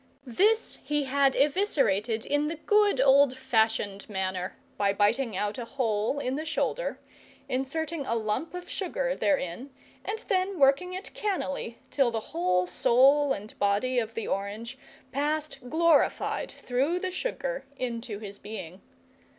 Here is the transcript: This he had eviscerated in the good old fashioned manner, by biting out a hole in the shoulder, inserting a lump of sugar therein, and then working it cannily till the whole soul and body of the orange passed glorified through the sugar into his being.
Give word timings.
This 0.25 0.79
he 0.83 1.03
had 1.03 1.35
eviscerated 1.35 2.25
in 2.25 2.47
the 2.47 2.55
good 2.55 2.99
old 2.99 3.37
fashioned 3.37 4.09
manner, 4.09 4.57
by 4.75 4.93
biting 4.93 5.37
out 5.37 5.59
a 5.59 5.65
hole 5.65 6.17
in 6.17 6.33
the 6.37 6.43
shoulder, 6.43 6.99
inserting 7.47 8.07
a 8.07 8.15
lump 8.15 8.55
of 8.55 8.67
sugar 8.67 9.13
therein, 9.15 9.69
and 10.03 10.17
then 10.27 10.57
working 10.57 10.93
it 10.93 11.13
cannily 11.13 11.77
till 11.91 12.09
the 12.09 12.19
whole 12.33 12.65
soul 12.65 13.31
and 13.31 13.59
body 13.59 13.99
of 13.99 14.15
the 14.15 14.27
orange 14.27 14.75
passed 15.11 15.59
glorified 15.69 16.49
through 16.49 16.97
the 16.97 17.11
sugar 17.11 17.65
into 17.77 18.17
his 18.17 18.39
being. 18.39 18.81